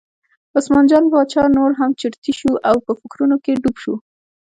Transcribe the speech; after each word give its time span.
عثمان 0.57 0.85
جان 0.91 1.03
باچا 1.13 1.43
نور 1.57 1.71
هم 1.79 1.91
چرتي 1.99 2.31
شو 2.39 2.51
او 2.69 2.75
په 2.85 2.91
فکرونو 2.99 3.35
کې 3.43 3.59
ډوب 3.61 3.75
شو. 3.83 3.95